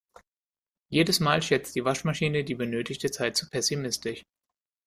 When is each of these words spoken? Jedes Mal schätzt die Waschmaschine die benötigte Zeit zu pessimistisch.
Jedes 0.89 1.19
Mal 1.19 1.43
schätzt 1.43 1.75
die 1.75 1.85
Waschmaschine 1.85 2.43
die 2.43 2.55
benötigte 2.55 3.11
Zeit 3.11 3.37
zu 3.37 3.47
pessimistisch. 3.51 4.23